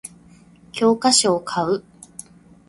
[0.71, 1.83] 教科書を買う